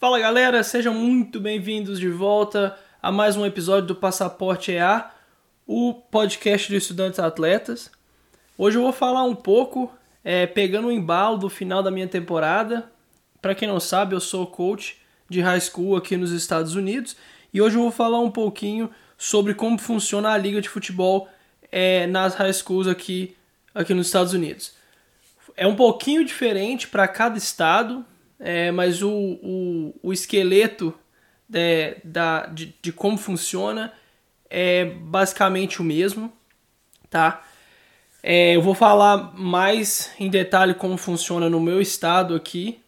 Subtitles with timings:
[0.00, 5.10] Fala galera, sejam muito bem-vindos de volta a mais um episódio do Passaporte EA,
[5.66, 7.90] o podcast dos estudantes atletas.
[8.56, 9.92] Hoje eu vou falar um pouco,
[10.22, 12.88] é, pegando o embalo do final da minha temporada.
[13.42, 14.98] Para quem não sabe, eu sou coach
[15.28, 17.16] de high school aqui nos Estados Unidos
[17.52, 21.28] e hoje eu vou falar um pouquinho sobre como funciona a liga de futebol
[21.72, 23.36] é, nas high schools aqui,
[23.74, 24.74] aqui nos Estados Unidos.
[25.56, 28.06] É um pouquinho diferente para cada estado,
[28.38, 30.94] é, mas o, o, o esqueleto
[31.48, 33.92] de, é, da, de, de como funciona
[34.48, 36.32] é basicamente o mesmo,
[37.10, 37.44] tá?
[38.22, 42.80] É, eu vou falar mais em detalhe como funciona no meu estado aqui,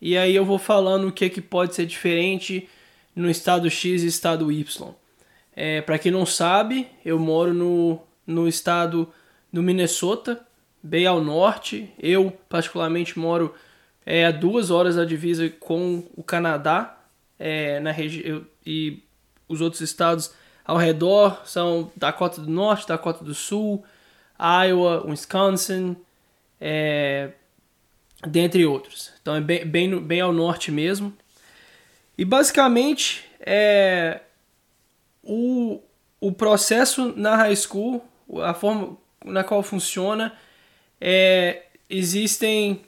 [0.00, 2.68] e aí eu vou falando o que, que pode ser diferente
[3.14, 4.94] no estado X e estado Y.
[5.54, 9.12] É, Para quem não sabe, eu moro no, no estado
[9.52, 10.46] do Minnesota,
[10.80, 11.92] bem ao norte.
[11.98, 13.52] Eu, particularmente, moro
[14.10, 16.98] é, a duas horas da divisa com o Canadá
[17.38, 19.02] é, na região e
[19.46, 20.32] os outros estados
[20.64, 23.84] ao redor são Dakota do Norte, Dakota do Sul,
[24.40, 25.94] Iowa, Wisconsin,
[26.58, 27.32] é,
[28.26, 29.12] dentre outros.
[29.20, 31.12] Então é bem, bem, bem ao norte mesmo.
[32.16, 34.22] E basicamente é,
[35.22, 35.82] o,
[36.18, 38.02] o processo na high school,
[38.42, 40.32] a forma na qual funciona,
[40.98, 42.87] é, existem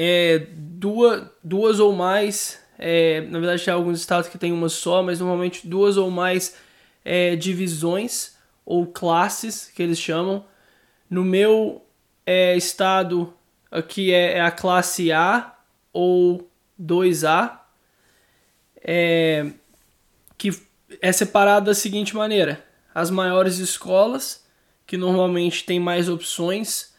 [0.00, 5.02] é, duas, duas ou mais, é, na verdade tem alguns estados que tem uma só,
[5.02, 6.56] mas normalmente duas ou mais
[7.04, 10.44] é, divisões ou classes que eles chamam.
[11.10, 11.84] No meu
[12.24, 13.34] é, estado
[13.72, 15.56] aqui é, é, a classe A
[15.92, 16.48] ou
[16.80, 17.58] 2A,
[18.80, 19.50] é,
[20.36, 20.50] que
[21.02, 24.46] é separado da seguinte maneira: as maiores escolas,
[24.86, 26.94] que normalmente têm mais opções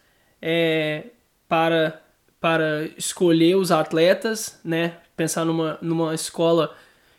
[1.47, 2.02] para
[2.40, 4.98] para escolher os atletas, né?
[5.16, 6.76] Pensar numa, numa escola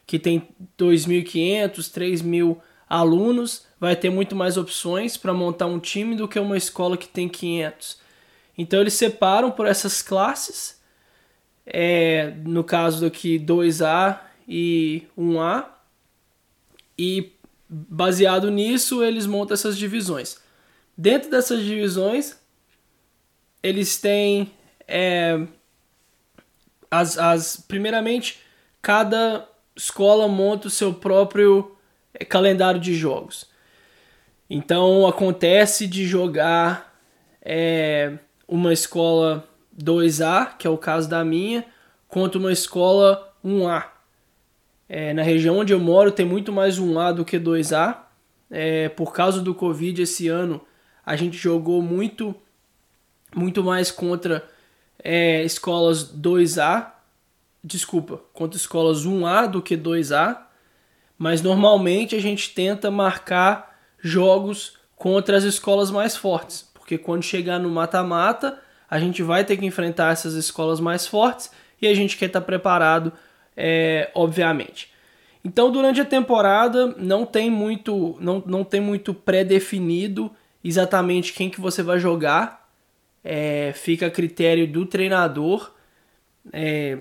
[0.06, 6.26] que tem 2.500, 3.000 alunos, vai ter muito mais opções para montar um time do
[6.26, 7.98] que uma escola que tem 500.
[8.58, 10.81] Então eles separam por essas classes,
[11.64, 15.66] é, no caso aqui 2A e 1A,
[16.98, 17.32] e
[17.69, 20.38] baseado nisso eles montam essas divisões.
[20.97, 22.37] Dentro dessas divisões,
[23.62, 24.50] eles têm
[24.90, 25.40] é,
[26.90, 28.40] as, as primeiramente
[28.82, 31.76] cada escola monta o seu próprio
[32.12, 33.48] é, calendário de jogos.
[34.48, 36.92] Então acontece de jogar
[37.40, 38.18] é,
[38.48, 39.48] uma escola
[39.80, 41.64] 2A, que é o caso da minha,
[42.08, 43.84] contra uma escola 1A.
[44.88, 47.96] É, na região onde eu moro tem muito mais 1A do que 2A.
[48.50, 50.60] É, por causa do Covid esse ano
[51.06, 52.34] a gente jogou muito,
[53.32, 54.50] muito mais contra
[55.03, 56.93] é, escolas 2A,
[57.62, 60.38] desculpa, contra escolas 1A do que 2A,
[61.19, 67.59] mas normalmente a gente tenta marcar jogos contra as escolas mais fortes, porque quando chegar
[67.59, 71.50] no mata-mata, a gente vai ter que enfrentar essas escolas mais fortes
[71.81, 73.12] e a gente quer estar preparado,
[73.56, 74.91] é, obviamente.
[75.44, 80.31] Então, durante a temporada não tem muito, não, não tem muito pré-definido
[80.62, 82.59] exatamente quem que você vai jogar,
[83.22, 85.72] é, fica a critério do treinador
[86.53, 86.98] é,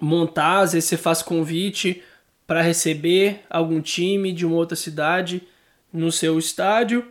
[0.00, 2.02] montar, às vezes você faz convite
[2.46, 5.42] para receber algum time de uma outra cidade
[5.92, 7.06] no seu estádio,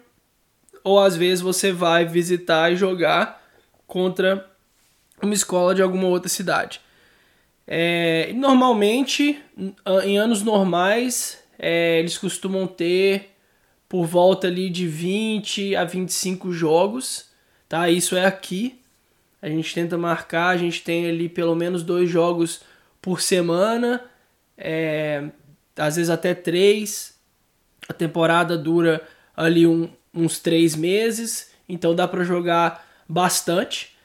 [0.83, 3.41] ou às vezes você vai visitar e jogar
[3.87, 4.49] contra
[5.21, 6.81] uma escola de alguma outra cidade.
[7.65, 9.41] É, normalmente,
[10.03, 13.29] em anos normais, é, eles costumam ter
[13.87, 17.32] por volta ali de 20 a 25 jogos
[17.73, 17.89] tá?
[17.89, 18.79] Isso é aqui.
[19.41, 22.61] A gente tenta marcar, a gente tem ali pelo menos dois jogos
[23.01, 23.99] por semana,
[24.55, 25.23] é,
[25.75, 27.17] às vezes até três.
[27.89, 29.01] A temporada dura
[29.35, 33.95] ali um, uns três meses, então dá para jogar bastante.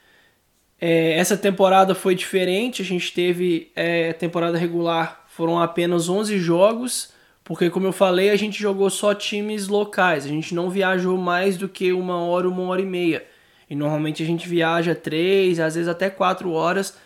[0.81, 7.13] É, essa temporada foi diferente, a gente teve é, temporada regular, foram apenas 11 jogos,
[7.43, 11.55] porque como eu falei, a gente jogou só times locais, a gente não viajou mais
[11.55, 13.23] do que uma hora, uma hora e meia.
[13.69, 16.97] E normalmente a gente viaja três, às vezes até quatro horas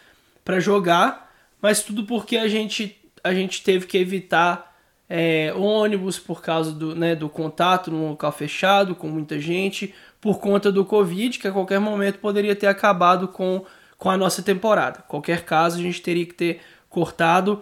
[0.46, 4.74] para jogar, mas tudo porque a gente, a gente teve que evitar
[5.10, 10.40] é, ônibus por causa do, né, do contato num local fechado com muita gente, por
[10.40, 13.66] conta do Covid, que a qualquer momento poderia ter acabado com,
[13.98, 15.04] com a nossa temporada.
[15.08, 17.62] Qualquer caso, a gente teria que ter cortado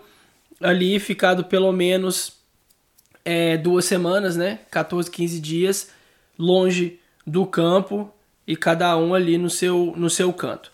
[0.61, 2.37] ali, ficado pelo menos
[3.25, 5.91] é, duas semanas, né, 14, 15 dias
[6.37, 8.11] longe do campo
[8.51, 10.73] e cada um ali no seu, no seu canto.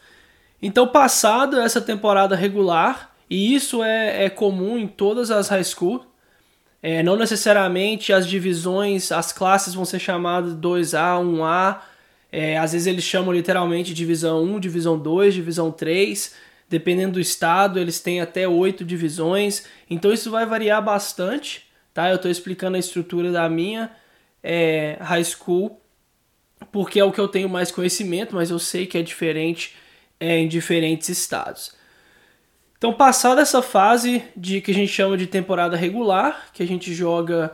[0.59, 6.03] Então, passado essa temporada regular E isso é, é comum em todas as high school.
[6.81, 11.81] É, não necessariamente as divisões, as classes vão ser chamadas 2A, 1A.
[12.31, 16.33] É, às vezes eles chamam literalmente divisão 1, divisão 2, divisão 3.
[16.68, 19.65] Dependendo do estado, eles têm até oito divisões.
[19.88, 21.68] Então isso vai variar bastante.
[21.94, 22.09] Tá?
[22.09, 23.91] Eu estou explicando a estrutura da minha
[24.41, 25.79] é, high school
[26.71, 29.75] porque é o que eu tenho mais conhecimento, mas eu sei que é diferente
[30.19, 31.75] é, em diferentes estados.
[32.77, 36.94] Então, passada essa fase de que a gente chama de temporada regular, que a gente
[36.94, 37.51] joga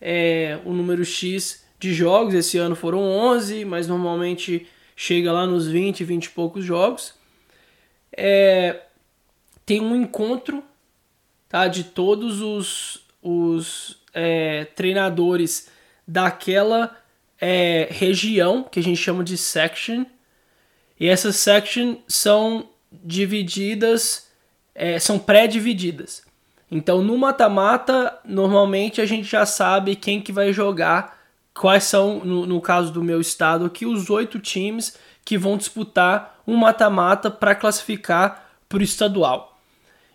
[0.00, 5.66] é, o número X de jogos, esse ano foram 11, mas normalmente chega lá nos
[5.66, 7.14] 20, 20 e poucos jogos.
[8.16, 8.82] É,
[9.64, 10.62] tem um encontro
[11.48, 15.68] tá, de todos os, os é, treinadores
[16.06, 16.96] daquela
[17.40, 20.04] é, região que a gente chama de section.
[20.98, 24.26] E essas sections são divididas
[24.76, 26.22] é, são pré-divididas.
[26.70, 31.18] Então no mata-mata, normalmente a gente já sabe quem que vai jogar,
[31.54, 36.40] quais são, no, no caso do meu estado aqui, os oito times que vão disputar
[36.46, 39.58] um mata-mata para classificar para o estadual.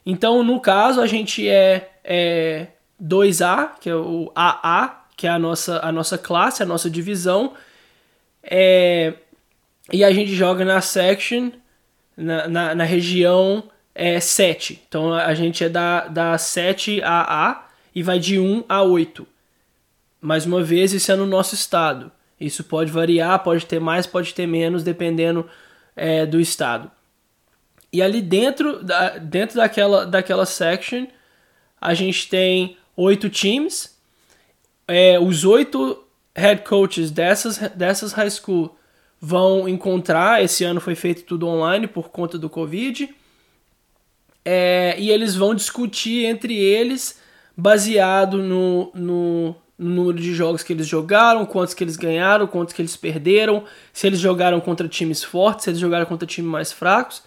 [0.06, 2.68] Então, no caso, a gente é, é
[3.02, 7.54] 2A, que é o AA, que é a nossa, a nossa classe, a nossa divisão,
[8.42, 9.14] é,
[9.94, 11.52] e a gente joga na section,
[12.18, 14.82] na, na, na região é 7.
[14.88, 19.28] Então a gente é da, da 7 a A e vai de 1 a 8.
[20.20, 22.12] Mais uma vez, isso é no nosso estado.
[22.40, 25.48] Isso pode variar, pode ter mais, pode ter menos, dependendo
[25.96, 26.90] é, do estado.
[27.94, 31.06] E ali dentro, da, dentro daquela, daquela section,
[31.80, 34.01] a gente tem oito times.
[34.92, 36.04] É, os oito
[36.36, 38.76] head coaches dessas, dessas high school
[39.20, 40.44] vão encontrar.
[40.44, 43.10] Esse ano foi feito tudo online por conta do Covid
[44.44, 47.20] é, e eles vão discutir entre eles,
[47.56, 52.74] baseado no, no, no, número de jogos que eles jogaram, quantos que eles ganharam, quantos
[52.74, 53.64] que eles perderam,
[53.94, 57.24] se eles jogaram contra times fortes, se eles jogaram contra times mais fracos.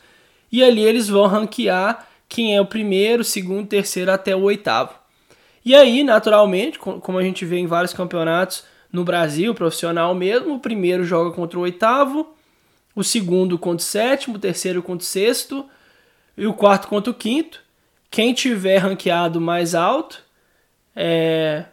[0.50, 5.03] E ali eles vão ranquear quem é o primeiro, segundo, terceiro até o oitavo.
[5.64, 10.60] E aí, naturalmente, como a gente vê em vários campeonatos no Brasil, profissional mesmo, o
[10.60, 12.34] primeiro joga contra o oitavo,
[12.94, 15.68] o segundo contra o sétimo, o terceiro contra o sexto,
[16.36, 17.62] e o quarto contra o quinto.
[18.10, 20.22] Quem tiver ranqueado mais alto
[20.94, 21.64] é,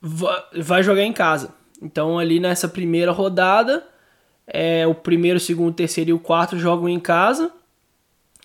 [0.00, 1.54] vai jogar em casa.
[1.80, 3.86] Então ali nessa primeira rodada,
[4.46, 7.50] é, o primeiro, o segundo, o terceiro e o quarto jogam em casa.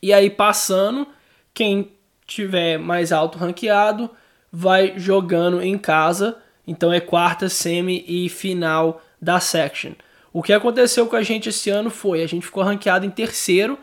[0.01, 1.07] E aí passando,
[1.53, 1.91] quem
[2.25, 4.09] tiver mais alto ranqueado
[4.55, 6.37] vai jogando em casa.
[6.65, 9.91] Então é quarta, semi e final da section.
[10.31, 13.77] O que aconteceu com a gente esse ano foi, a gente ficou ranqueado em terceiro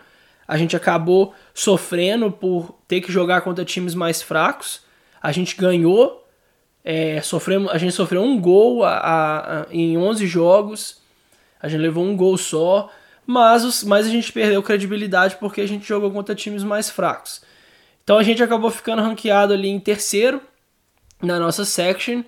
[0.47, 4.83] a gente acabou sofrendo por ter que jogar contra times mais fracos.
[5.23, 6.29] A gente ganhou,
[6.85, 11.01] é, sofremos, a gente sofreu um gol a, a, a, em 11 jogos,
[11.59, 12.91] a gente levou um gol só,
[13.25, 17.41] mas, os, mas a gente perdeu credibilidade porque a gente jogou contra times mais fracos.
[18.05, 20.39] Então a gente acabou ficando ranqueado ali em terceiro
[21.23, 22.23] na nossa section.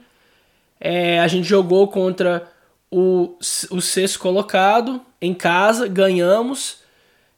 [0.81, 2.51] É, a gente jogou contra
[2.91, 3.37] o,
[3.71, 6.79] o sexto colocado em casa, ganhamos.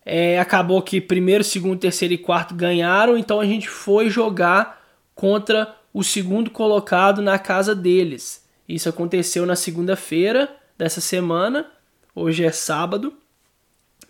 [0.05, 5.75] É, acabou que primeiro, segundo, terceiro e quarto ganharam, então a gente foi jogar contra
[5.93, 8.45] o segundo colocado na casa deles.
[8.69, 11.67] Isso aconteceu na segunda-feira dessa semana,
[12.15, 13.15] hoje é sábado.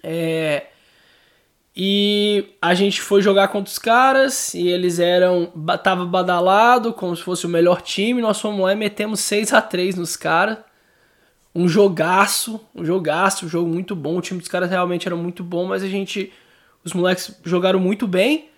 [0.02, 0.66] É,
[1.76, 5.52] e a gente foi jogar contra os caras e eles eram.
[5.82, 8.22] Tava badalado, como se fosse o melhor time.
[8.22, 10.58] Nós fomos lá e metemos 6 a 3 nos caras
[11.56, 14.18] um jogaço, um jogaço, um jogo muito bom.
[14.18, 16.30] O time dos caras realmente era muito bom, mas a gente.
[16.84, 18.50] Os moleques jogaram muito bem.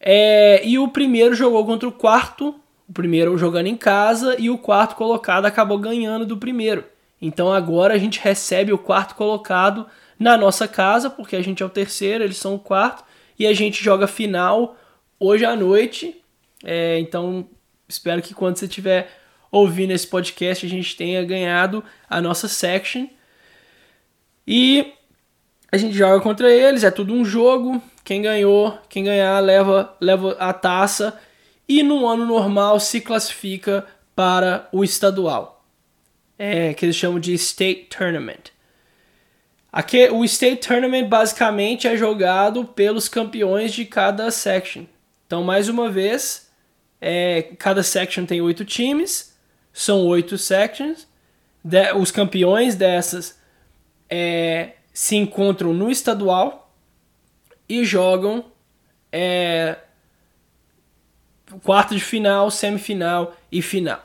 [0.00, 2.54] É, e o primeiro jogou contra o quarto,
[2.88, 6.84] o primeiro jogando em casa, e o quarto colocado acabou ganhando do primeiro.
[7.20, 9.86] Então agora a gente recebe o quarto colocado
[10.18, 13.04] na nossa casa, porque a gente é o terceiro, eles são o quarto,
[13.38, 14.76] e a gente joga final
[15.18, 16.20] hoje à noite.
[16.64, 17.48] É, então
[17.88, 19.10] espero que quando você tiver
[19.50, 23.06] ouvindo esse podcast a gente tenha ganhado a nossa section.
[24.46, 24.92] E
[25.70, 27.82] a gente joga contra eles, é tudo um jogo.
[28.04, 31.18] Quem ganhou, quem ganhar leva, leva a taça
[31.68, 35.64] e no ano normal se classifica para o estadual,
[36.38, 38.53] é, que eles chamam de State Tournament.
[39.76, 44.84] Aqui, o State Tournament basicamente é jogado pelos campeões de cada section.
[45.26, 46.48] Então, mais uma vez,
[47.00, 49.34] é, cada section tem oito times
[49.72, 51.08] são oito sections.
[51.64, 53.36] De, os campeões dessas
[54.08, 56.72] é, se encontram no estadual
[57.68, 58.44] e jogam
[59.10, 59.76] é,
[61.64, 64.04] quarto de final, semifinal e final.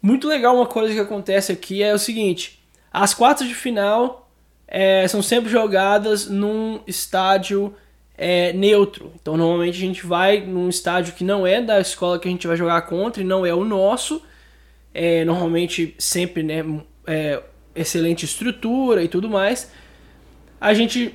[0.00, 4.21] Muito legal uma coisa que acontece aqui é o seguinte: as quartas de final
[4.74, 7.74] é, são sempre jogadas num estádio
[8.16, 9.12] é, neutro.
[9.20, 12.46] Então normalmente a gente vai num estádio que não é da escola que a gente
[12.46, 14.22] vai jogar contra e não é o nosso.
[14.94, 16.64] É, normalmente sempre né,
[17.06, 17.42] é,
[17.76, 19.70] excelente estrutura e tudo mais.
[20.58, 21.14] A gente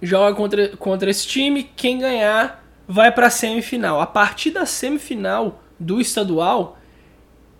[0.00, 4.00] joga contra, contra esse time, quem ganhar vai para a semifinal.
[4.00, 6.78] A partir da semifinal do estadual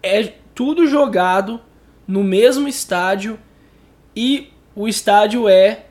[0.02, 1.60] é tudo jogado
[2.08, 3.38] no mesmo estádio
[4.16, 5.86] e o estádio é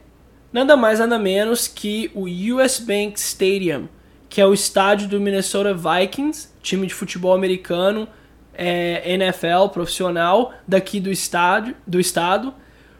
[0.51, 3.87] nada mais nada menos que o US Bank Stadium,
[4.27, 8.07] que é o estádio do Minnesota Vikings, time de futebol americano,
[8.53, 12.53] é, NFL profissional daqui do estádio, do estado,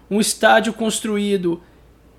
[0.10, 1.62] um estádio construído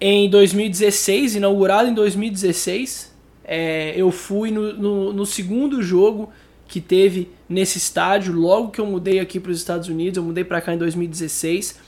[0.00, 3.12] em 2016, inaugurado em 2016.
[3.44, 6.30] É, eu fui no, no, no, segundo jogo
[6.66, 10.44] que teve nesse estádio, logo que eu mudei aqui para os Estados Unidos, eu mudei
[10.44, 11.78] para cá em 2016.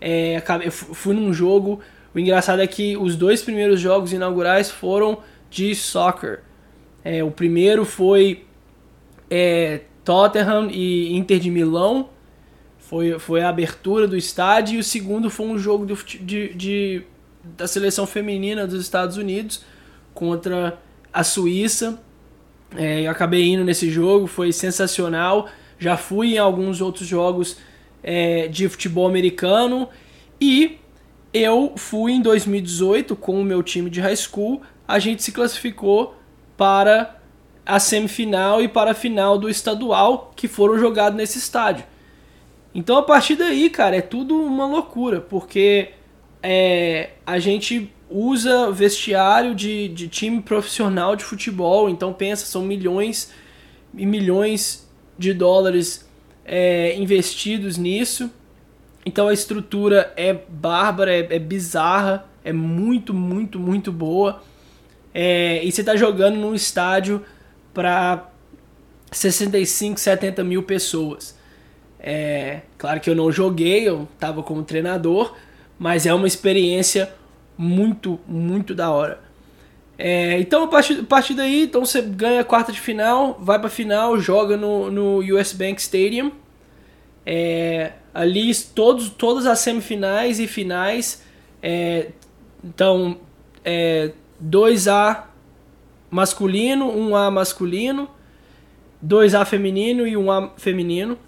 [0.00, 1.80] É, eu fui num jogo
[2.16, 5.18] o engraçado é que os dois primeiros jogos inaugurais foram
[5.50, 6.40] de soccer.
[7.04, 8.46] É, o primeiro foi
[9.30, 12.08] é, Tottenham e Inter de Milão,
[12.78, 17.02] foi, foi a abertura do estádio, e o segundo foi um jogo de, de, de
[17.44, 19.62] da seleção feminina dos Estados Unidos
[20.14, 20.78] contra
[21.12, 22.00] a Suíça.
[22.74, 25.50] É, eu acabei indo nesse jogo, foi sensacional.
[25.78, 27.58] Já fui em alguns outros jogos
[28.06, 29.88] é, de futebol americano
[30.40, 30.78] e
[31.34, 36.14] eu fui em 2018 com o meu time de high school, a gente se classificou
[36.56, 37.20] para
[37.66, 41.84] a semifinal e para a final do estadual que foram jogados nesse estádio.
[42.72, 45.90] Então a partir daí, cara, é tudo uma loucura, porque
[46.42, 53.32] é, a gente usa vestiário de, de time profissional de futebol, então pensa, são milhões
[53.96, 56.06] e milhões de dólares
[56.46, 58.30] é, investidos nisso.
[59.04, 64.42] Então a estrutura é bárbara, é, é bizarra, é muito, muito, muito boa.
[65.12, 67.24] É, e você está jogando num estádio
[67.74, 68.30] para
[69.10, 71.36] 65, 70 mil pessoas.
[71.98, 75.34] É, claro que eu não joguei, eu estava como treinador,
[75.78, 77.12] mas é uma experiência
[77.56, 79.25] muito, muito da hora.
[79.98, 83.58] É, então a partir, a partir daí, então você ganha a quarta de final, vai
[83.58, 86.32] para final, joga no, no US Bank Stadium.
[87.24, 91.22] É, ali todos, todas as semifinais e finais.
[91.62, 92.08] É,
[92.62, 93.18] então,
[93.64, 94.12] é,
[94.42, 95.24] 2A
[96.10, 98.08] masculino, 1A masculino,
[99.04, 101.18] 2A feminino e 1A feminino.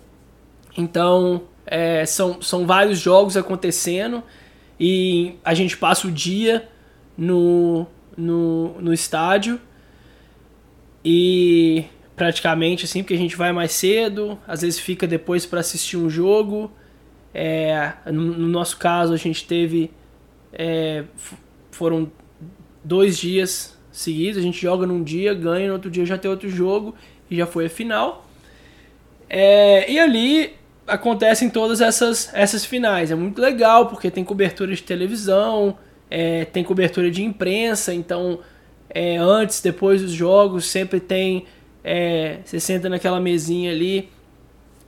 [0.77, 4.23] Então, é, são, são vários jogos acontecendo
[4.79, 6.69] e a gente passa o dia
[7.17, 7.87] no,
[8.19, 9.61] no, no estádio
[11.05, 11.85] e
[12.17, 16.11] praticamente assim, porque a gente vai mais cedo, às vezes fica depois para assistir um
[16.11, 16.71] jogo.
[17.33, 19.91] É, no, no, nosso caso, a gente teve.
[20.53, 21.05] É,
[21.71, 22.11] foram
[22.83, 26.49] dois dias seguidos, a gente joga num dia, ganha, no outro dia já tem outro
[26.49, 26.95] jogo
[27.31, 28.27] e já foi a final.
[29.31, 30.55] É, e ali
[30.87, 33.11] acontecem todas essas, essas finais.
[33.11, 35.79] É muito legal porque tem cobertura de televisão,
[36.11, 38.41] é, tem cobertura de imprensa, então
[38.91, 41.47] é, antes, depois dos jogos, sempre tem
[41.91, 44.11] é, você senta naquela mesinha ali,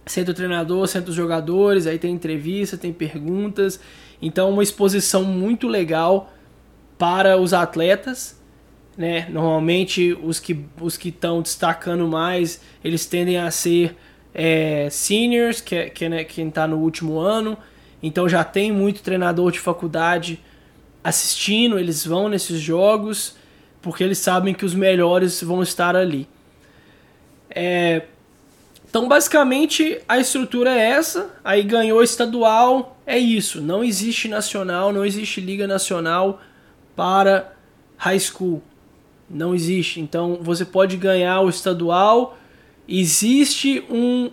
[0.04, 3.80] senta o treinador, senta os jogadores, aí tem entrevista, tem perguntas.
[4.20, 6.32] Então, uma exposição muito legal
[6.98, 8.38] para os atletas.
[8.98, 9.26] Né?
[9.30, 13.96] Normalmente, os que os que estão destacando mais, eles tendem a ser
[14.34, 17.56] é, seniors, que, é, que é né, quem está no último ano.
[18.02, 20.38] Então, já tem muito treinador de faculdade
[21.02, 23.36] assistindo, eles vão nesses jogos,
[23.80, 26.28] porque eles sabem que os melhores vão estar ali.
[27.48, 28.02] É,
[28.90, 31.30] então, basicamente, a estrutura é essa.
[31.44, 33.60] Aí ganhou estadual, é isso.
[33.60, 36.40] Não existe nacional, não existe liga nacional
[36.96, 37.52] para
[37.96, 38.60] high school.
[39.28, 40.00] Não existe.
[40.00, 42.36] Então, você pode ganhar o estadual.
[42.88, 44.32] Existe um,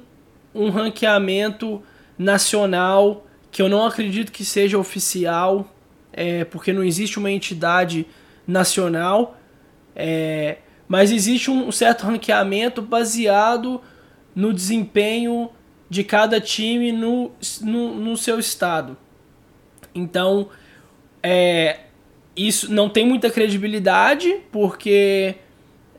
[0.56, 1.84] um ranqueamento
[2.18, 5.72] nacional que eu não acredito que seja oficial,
[6.18, 8.08] é, porque não existe uma entidade
[8.48, 9.38] nacional.
[9.96, 10.58] É,
[10.88, 13.80] mas existe um certo ranqueamento baseado
[14.36, 15.50] no desempenho
[15.90, 17.32] de cada time no,
[17.62, 18.98] no, no seu estado.
[19.94, 20.50] Então,
[21.22, 21.82] é,
[22.36, 25.36] isso não tem muita credibilidade, porque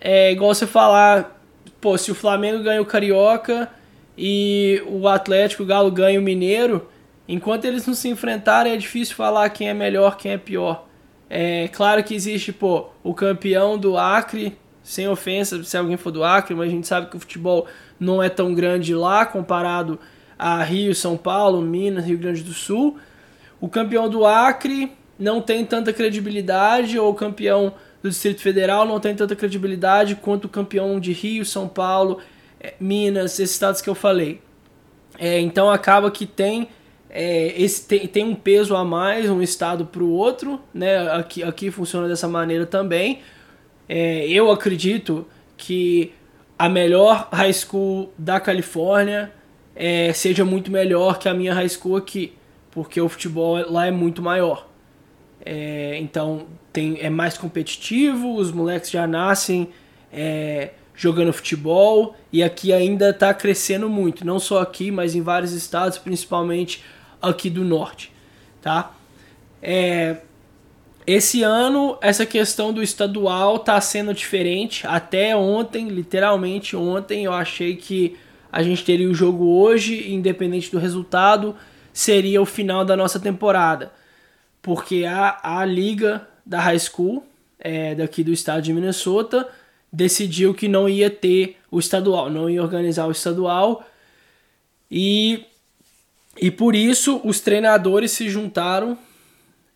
[0.00, 1.40] é igual você falar,
[1.80, 3.70] pô, se o Flamengo ganha o Carioca
[4.16, 6.88] e o Atlético, o Galo ganha o Mineiro,
[7.28, 10.86] enquanto eles não se enfrentarem é difícil falar quem é melhor, quem é pior.
[11.30, 16.24] É claro que existe, pô, o campeão do Acre sem ofensa se alguém for do
[16.24, 17.66] Acre, mas a gente sabe que o futebol
[18.00, 19.98] não é tão grande lá comparado
[20.38, 22.96] a Rio, São Paulo, Minas, Rio Grande do Sul.
[23.60, 29.00] O campeão do Acre não tem tanta credibilidade, ou o campeão do Distrito Federal não
[29.00, 32.20] tem tanta credibilidade quanto o campeão de Rio, São Paulo,
[32.60, 34.40] eh, Minas, esses estados que eu falei.
[35.18, 36.68] É, então acaba que tem,
[37.10, 41.10] é, esse, tem, tem um peso a mais um estado para o outro, né?
[41.12, 43.20] Aqui, aqui funciona dessa maneira também.
[43.88, 46.12] É, eu acredito que
[46.58, 49.32] a melhor high school da Califórnia
[49.74, 52.34] é, seja muito melhor que a minha high school aqui,
[52.70, 54.68] porque o futebol lá é muito maior.
[55.44, 59.70] É, então tem, é mais competitivo, os moleques já nascem
[60.12, 65.52] é, jogando futebol e aqui ainda está crescendo muito, não só aqui, mas em vários
[65.52, 66.82] estados, principalmente
[67.20, 68.12] aqui do norte,
[68.60, 68.94] tá?
[69.62, 70.18] É,
[71.06, 74.86] esse ano essa questão do estadual está sendo diferente.
[74.86, 78.16] Até ontem, literalmente ontem, eu achei que
[78.52, 81.56] a gente teria o jogo hoje, independente do resultado,
[81.92, 83.92] seria o final da nossa temporada,
[84.62, 87.24] porque a, a liga da high school
[87.58, 89.48] é, daqui do estado de Minnesota
[89.92, 93.84] decidiu que não ia ter o estadual, não ia organizar o estadual.
[94.90, 95.44] E,
[96.40, 98.98] e por isso os treinadores se juntaram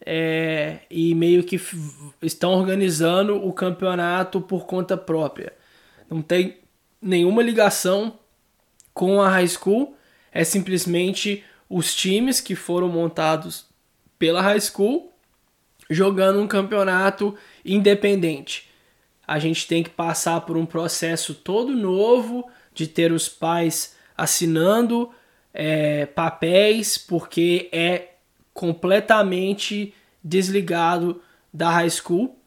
[0.04, 1.60] é, e meio que
[2.20, 5.52] estão organizando o campeonato por conta própria.
[6.10, 6.58] Não tem
[7.00, 8.18] nenhuma ligação
[8.92, 9.96] com a high school,
[10.30, 13.66] é simplesmente os times que foram montados
[14.18, 15.12] pela high school
[15.88, 18.72] jogando um campeonato independente
[19.26, 25.10] a gente tem que passar por um processo todo novo de ter os pais assinando
[25.52, 28.14] é, papéis, porque é
[28.54, 31.20] completamente desligado
[31.52, 32.38] da high school.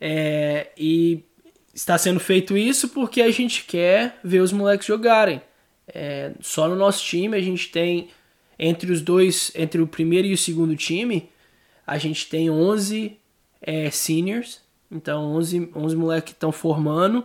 [0.00, 1.22] É, e
[1.74, 5.42] está sendo feito isso porque a gente quer ver os moleques jogarem.
[5.86, 8.08] É, só no nosso time a gente tem
[8.58, 11.30] entre os dois, entre o primeiro e o segundo time,
[11.86, 13.18] a gente tem 11
[13.62, 17.24] é, seniors então, 11, 11 moleques que estão formando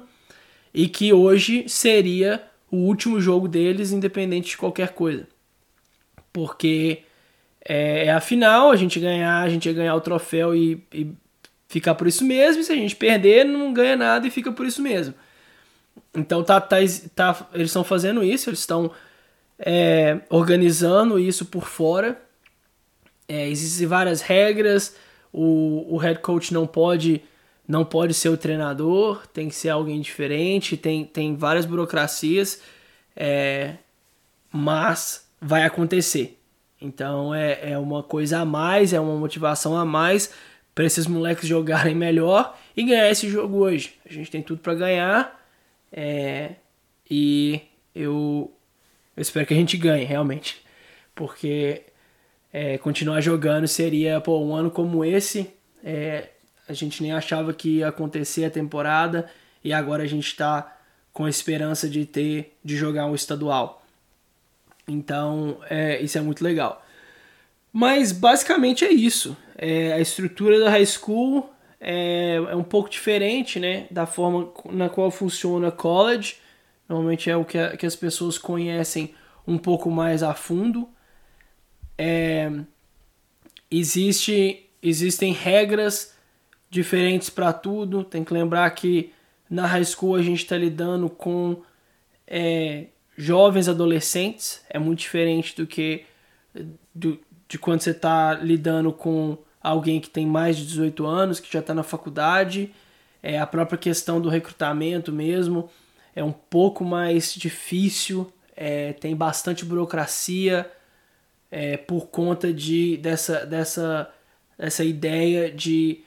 [0.73, 5.27] e que hoje seria o último jogo deles, independente de qualquer coisa.
[6.33, 7.03] Porque
[7.63, 11.11] é, é a final, a gente ganhar, a gente ia ganhar o troféu e, e
[11.67, 12.61] ficar por isso mesmo.
[12.61, 15.13] E se a gente perder, não ganha nada e fica por isso mesmo.
[16.13, 16.77] Então tá, tá,
[17.15, 18.91] tá eles estão fazendo isso, eles estão
[19.59, 22.21] é, organizando isso por fora.
[23.27, 24.95] É, existem várias regras,
[25.33, 27.21] o, o head coach não pode
[27.67, 32.61] não pode ser o treinador, tem que ser alguém diferente, tem, tem várias burocracias,
[33.15, 33.75] é,
[34.51, 36.39] mas vai acontecer.
[36.79, 40.31] Então é, é uma coisa a mais, é uma motivação a mais
[40.73, 43.95] para esses moleques jogarem melhor e ganhar esse jogo hoje.
[44.07, 45.45] A gente tem tudo para ganhar
[45.91, 46.55] é,
[47.09, 47.61] e
[47.95, 48.51] eu,
[49.15, 50.61] eu espero que a gente ganhe realmente,
[51.15, 51.83] porque
[52.51, 55.49] é, continuar jogando seria pô, um ano como esse.
[55.83, 56.29] É,
[56.67, 59.29] a gente nem achava que ia acontecer a temporada
[59.63, 60.77] e agora a gente está
[61.13, 63.83] com a esperança de ter de jogar um estadual.
[64.87, 66.83] Então, é, isso é muito legal.
[67.71, 69.35] Mas basicamente é isso.
[69.57, 71.49] É, a estrutura da high school
[71.79, 76.37] é, é, um pouco diferente né, da forma na qual funciona college.
[76.87, 79.13] Normalmente é o que, a, que as pessoas conhecem
[79.47, 80.89] um pouco mais a fundo.
[81.97, 82.51] É,
[83.69, 86.14] existe, existem regras
[86.69, 88.03] diferentes para tudo.
[88.03, 89.11] Tem que lembrar que
[89.49, 91.61] na high school a gente está lidando com
[92.27, 96.05] é, jovens adolescentes, é muito diferente do que
[96.93, 101.51] do, de quando você está lidando com alguém que tem mais de 18 anos, que
[101.51, 102.71] já está na faculdade.
[103.21, 105.69] É, a própria questão do recrutamento mesmo
[106.15, 110.71] é um pouco mais difícil, é, tem bastante burocracia
[111.51, 114.13] é, por conta de, dessa, dessa,
[114.57, 116.03] dessa ideia de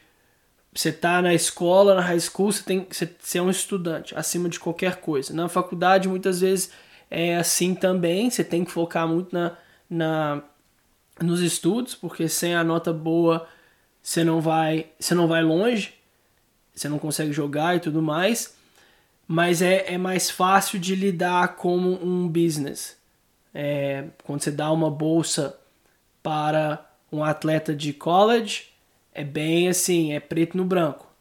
[0.78, 4.48] você tá na escola, na high school, você tem você, você é um estudante acima
[4.48, 5.34] de qualquer coisa.
[5.34, 6.70] Na faculdade, muitas vezes
[7.10, 9.56] é assim também, você tem que focar muito na,
[9.90, 10.40] na
[11.20, 13.48] nos estudos, porque sem a nota boa
[14.00, 15.94] você não vai, você não vai longe,
[16.72, 18.56] você não consegue jogar e tudo mais.
[19.26, 22.96] Mas é, é mais fácil de lidar como um business.
[23.52, 25.58] É, quando você dá uma bolsa
[26.22, 28.68] para um atleta de college,
[29.18, 31.12] é bem assim, é preto no branco.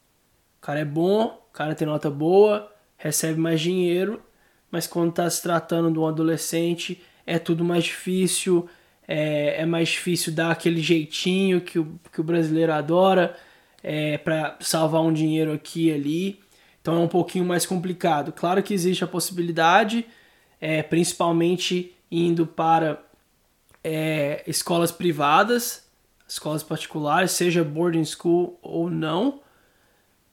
[0.60, 4.22] O cara é bom, o cara tem nota boa, recebe mais dinheiro,
[4.70, 8.70] mas quando está se tratando de um adolescente é tudo mais difícil,
[9.08, 13.36] é, é mais difícil dar aquele jeitinho que o, que o brasileiro adora
[13.82, 16.40] é, para salvar um dinheiro aqui e ali.
[16.80, 18.32] Então é um pouquinho mais complicado.
[18.32, 20.06] Claro que existe a possibilidade,
[20.62, 23.04] é, principalmente indo para
[23.84, 25.87] é, escolas privadas,
[26.28, 29.42] escolas particulares, seja boarding school ou não,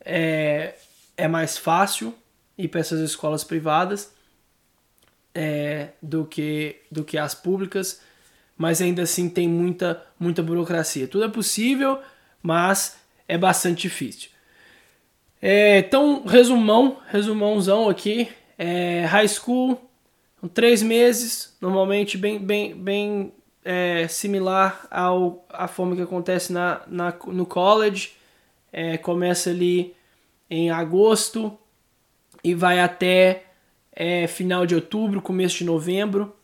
[0.05, 0.75] é,
[1.17, 2.15] é mais fácil
[2.59, 4.13] ir para essas escolas privadas
[5.35, 8.01] é, do, que, do que as públicas,
[8.57, 11.09] mas ainda assim tem muita, muita burocracia.
[11.09, 12.01] Tudo é possível,
[12.43, 14.31] mas é bastante difícil.
[15.43, 18.29] É, então, resumão, resumãozão aqui.
[18.57, 19.91] É, high school,
[20.55, 23.33] três meses, normalmente bem, bem, bem
[23.65, 28.13] é, similar ao a forma que acontece na, na, no college.
[28.73, 29.95] É, começa ali
[30.51, 31.57] em agosto
[32.43, 33.45] e vai até
[33.93, 36.35] é, final de outubro, começo de novembro.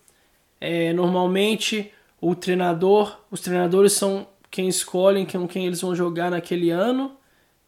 [0.61, 6.71] É, normalmente o treinador, os treinadores são quem escolhem com quem eles vão jogar naquele
[6.71, 7.13] ano.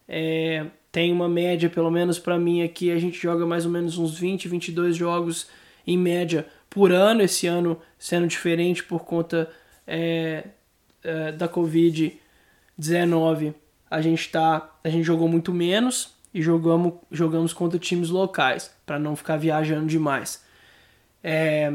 [0.09, 3.99] É, tem uma média, pelo menos para mim aqui, a gente joga mais ou menos
[3.99, 5.49] uns 20, 22 jogos
[5.87, 9.51] em média por ano, esse ano sendo diferente por conta
[9.87, 10.45] é,
[11.03, 13.55] é, da Covid-19.
[13.91, 18.99] A gente tá, a gente jogou muito menos e jogamos, jogamos contra times locais para
[18.99, 20.43] não ficar viajando demais.
[21.23, 21.75] É,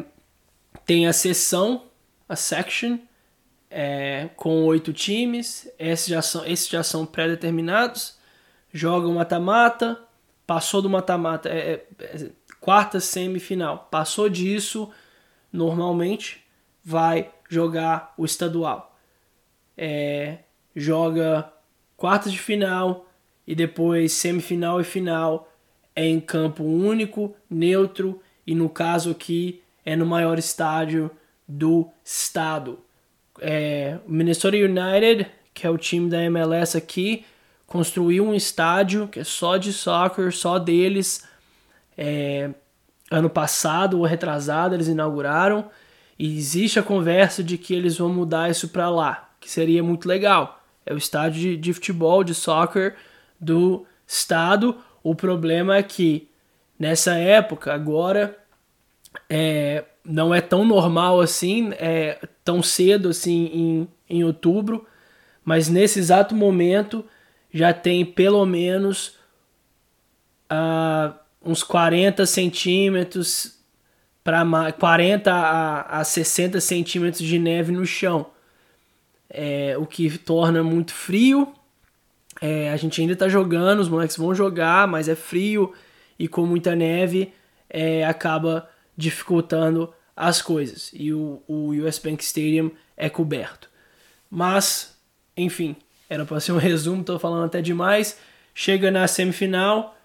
[0.86, 1.84] tem a sessão,
[2.28, 2.98] a section,
[3.70, 5.72] é, com oito times.
[5.78, 8.18] Esses já são, esses já são pré-determinados
[8.78, 10.00] joga mata-mata,
[10.46, 12.30] passou do mata-mata, é, é, é,
[12.68, 14.92] quarta semifinal, passou disso,
[15.54, 16.44] normalmente
[16.84, 18.94] vai jogar o estadual.
[19.78, 20.40] É,
[20.76, 21.50] joga
[21.96, 23.06] quartas de final
[23.48, 25.50] e depois semifinal e final
[25.96, 31.10] é em campo único, neutro e no caso aqui é no maior estádio
[31.48, 32.80] do estado.
[33.40, 37.26] É, Minnesota United, que é o time da MLS aqui,
[37.66, 41.26] construiu um estádio que é só de soccer, só deles.
[41.98, 42.52] É,
[43.10, 45.70] ano passado ou retrasado eles inauguraram
[46.20, 50.08] e existe a conversa de que eles vão mudar isso para lá, que seria muito
[50.08, 50.62] legal.
[50.86, 52.96] É o estádio de, de futebol, de soccer
[53.40, 54.78] do estado.
[55.04, 56.28] O problema é que
[56.80, 58.38] nessa época, agora,
[59.30, 64.88] é, não é tão normal assim, é, tão cedo assim em, em outubro,
[65.44, 67.06] mas nesse exato momento
[67.54, 69.18] já tem pelo menos
[70.52, 71.14] uh,
[71.48, 73.58] uns 40 centímetros
[74.24, 78.28] para 40 a, a 60 centímetros de neve no chão.
[79.30, 81.54] É, o que torna muito frio.
[82.42, 85.74] É, a gente ainda está jogando, os moleques vão jogar, mas é frio
[86.20, 87.34] e com muita neve
[87.70, 90.92] é, acaba dificultando as coisas.
[90.94, 93.70] E o, o US Bank Stadium é coberto.
[94.30, 94.96] Mas,
[95.36, 95.76] enfim,
[96.10, 98.20] era para ser um resumo, tô falando até demais.
[98.54, 99.97] Chega na semifinal,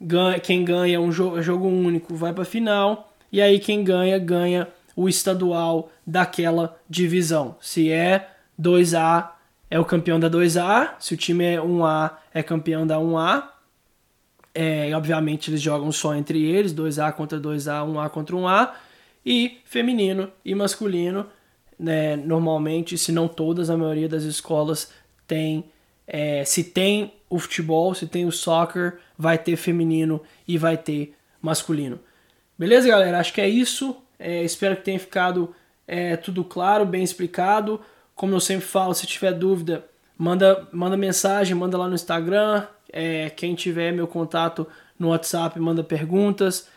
[0.00, 4.68] ganha, quem ganha um jogo, jogo único vai para final, e aí quem ganha, ganha
[4.96, 7.56] o estadual daquela divisão.
[7.60, 8.30] Se é
[8.60, 9.30] 2A,
[9.70, 13.48] é o campeão da 2A, se o time é 1A, é campeão da 1A.
[14.54, 18.70] É, obviamente eles jogam só entre eles, 2A contra 2A, 1A contra 1A.
[19.24, 21.26] E feminino e masculino,
[21.78, 24.90] né, normalmente, se não todas, a maioria das escolas
[25.26, 25.64] tem
[26.08, 31.14] é, se tem o futebol, se tem o soccer, vai ter feminino e vai ter
[31.40, 32.00] masculino.
[32.58, 33.18] Beleza, galera?
[33.18, 33.96] Acho que é isso.
[34.18, 35.54] É, espero que tenha ficado
[35.86, 37.80] é, tudo claro, bem explicado.
[38.14, 39.84] Como eu sempre falo, se tiver dúvida,
[40.16, 42.66] manda, manda mensagem, manda lá no Instagram.
[42.92, 44.66] É, quem tiver meu contato
[44.98, 46.68] no WhatsApp, manda perguntas.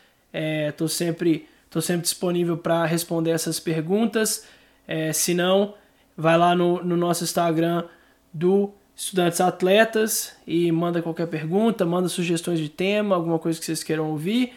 [0.70, 4.46] Estou é, sempre, tô sempre disponível para responder essas perguntas.
[4.88, 5.74] É, se não,
[6.16, 7.86] vai lá no, no nosso Instagram
[8.34, 13.84] do Estudantes Atletas e manda qualquer pergunta, manda sugestões de tema, alguma coisa que vocês
[13.84, 14.54] queiram ouvir.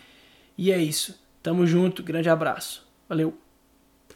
[0.58, 1.18] E é isso.
[1.42, 2.86] Tamo junto, grande abraço.
[3.08, 3.43] Valeu!